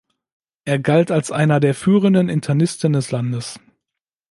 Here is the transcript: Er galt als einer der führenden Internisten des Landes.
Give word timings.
Er 0.65 0.79
galt 0.79 1.11
als 1.11 1.29
einer 1.31 1.59
der 1.59 1.75
führenden 1.75 2.27
Internisten 2.27 2.93
des 2.93 3.11
Landes. 3.11 3.59